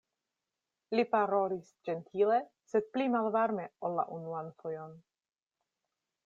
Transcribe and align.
Li 0.99 1.03
parolis 1.11 1.67
ĝentile, 1.89 2.39
sed 2.71 2.87
pli 2.97 3.07
malvarme 3.17 3.67
ol 3.89 3.95
la 4.01 4.07
unuan 4.17 4.51
fojon. 4.63 4.99